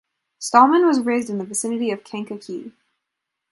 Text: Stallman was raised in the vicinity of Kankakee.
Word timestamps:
Stallman 0.39 0.87
was 0.87 0.99
raised 0.99 1.29
in 1.29 1.37
the 1.37 1.45
vicinity 1.45 1.91
of 1.91 2.03
Kankakee. 2.03 2.73